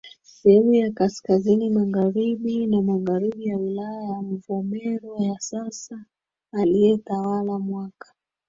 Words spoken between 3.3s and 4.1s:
ya wilaya